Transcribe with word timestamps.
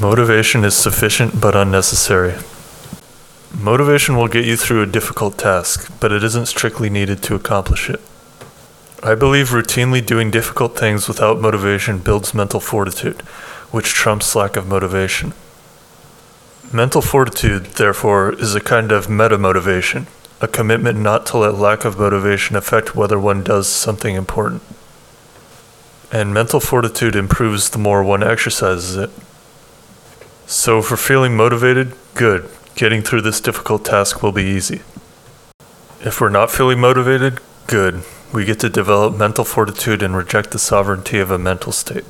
Motivation 0.00 0.64
is 0.64 0.76
sufficient 0.76 1.40
but 1.40 1.56
unnecessary. 1.56 2.34
Motivation 3.58 4.16
will 4.16 4.28
get 4.28 4.44
you 4.44 4.56
through 4.56 4.80
a 4.80 4.86
difficult 4.86 5.36
task, 5.36 5.92
but 5.98 6.12
it 6.12 6.22
isn't 6.22 6.46
strictly 6.46 6.88
needed 6.88 7.20
to 7.24 7.34
accomplish 7.34 7.90
it. 7.90 8.00
I 9.02 9.16
believe 9.16 9.48
routinely 9.48 10.04
doing 10.04 10.30
difficult 10.30 10.78
things 10.78 11.08
without 11.08 11.40
motivation 11.40 11.98
builds 11.98 12.32
mental 12.32 12.60
fortitude, 12.60 13.22
which 13.72 13.92
trumps 13.92 14.36
lack 14.36 14.56
of 14.56 14.68
motivation. 14.68 15.32
Mental 16.72 17.02
fortitude, 17.02 17.64
therefore, 17.64 18.34
is 18.34 18.54
a 18.54 18.60
kind 18.60 18.92
of 18.92 19.10
meta 19.10 19.36
motivation, 19.36 20.06
a 20.40 20.46
commitment 20.46 21.00
not 21.00 21.26
to 21.26 21.38
let 21.38 21.54
lack 21.54 21.84
of 21.84 21.98
motivation 21.98 22.54
affect 22.54 22.94
whether 22.94 23.18
one 23.18 23.42
does 23.42 23.66
something 23.66 24.14
important. 24.14 24.62
And 26.12 26.32
mental 26.32 26.60
fortitude 26.60 27.16
improves 27.16 27.70
the 27.70 27.78
more 27.78 28.04
one 28.04 28.22
exercises 28.22 28.96
it. 28.96 29.10
So, 30.50 30.78
if 30.78 30.90
we're 30.90 30.96
feeling 30.96 31.36
motivated, 31.36 31.92
good. 32.14 32.48
Getting 32.74 33.02
through 33.02 33.20
this 33.20 33.38
difficult 33.38 33.84
task 33.84 34.22
will 34.22 34.32
be 34.32 34.44
easy. 34.44 34.80
If 36.00 36.22
we're 36.22 36.30
not 36.30 36.50
feeling 36.50 36.80
motivated, 36.80 37.40
good. 37.66 38.02
We 38.32 38.46
get 38.46 38.58
to 38.60 38.70
develop 38.70 39.14
mental 39.14 39.44
fortitude 39.44 40.02
and 40.02 40.16
reject 40.16 40.52
the 40.52 40.58
sovereignty 40.58 41.18
of 41.18 41.30
a 41.30 41.36
mental 41.36 41.70
state. 41.70 42.06